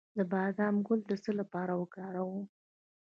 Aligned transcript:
د 0.17 0.19
بادام 0.31 0.75
ګل 0.87 0.99
د 1.07 1.11
څه 1.23 1.31
لپاره 1.39 1.73
وکاروم؟ 1.81 2.43